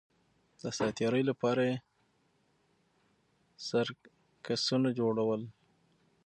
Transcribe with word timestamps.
د 0.61 0.63
ساتېرۍ 0.77 1.23
لپاره 1.29 1.61
یې 1.69 1.75
سرکسونه 3.67 4.89
جوړول 4.99 5.41